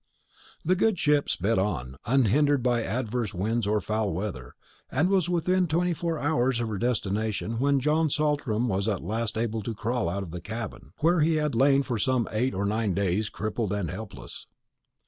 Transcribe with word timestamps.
The 0.65 0.75
good 0.75 0.97
ship 0.97 1.29
sped 1.29 1.59
on, 1.59 1.95
unhindered 2.07 2.63
by 2.63 2.81
adverse 2.81 3.35
winds 3.35 3.67
or 3.67 3.79
foul 3.79 4.11
weather, 4.13 4.55
and 4.89 5.09
was 5.09 5.29
within 5.29 5.67
twenty 5.67 5.93
four 5.93 6.17
hours 6.17 6.59
of 6.59 6.69
her 6.69 6.79
destination 6.79 7.59
when 7.59 7.79
John 7.79 8.09
Saltram 8.09 8.67
was 8.67 8.87
at 8.87 9.03
last 9.03 9.37
able 9.37 9.61
to 9.61 9.75
crawl 9.75 10.09
out 10.09 10.23
of 10.23 10.31
the 10.31 10.41
cabin, 10.41 10.93
where 11.01 11.21
he 11.21 11.35
had 11.35 11.53
lain 11.53 11.83
for 11.83 11.99
some 11.99 12.27
eight 12.31 12.55
or 12.55 12.65
nine 12.65 12.95
days 12.95 13.29
crippled 13.29 13.73
and 13.73 13.91
helpless. 13.91 14.47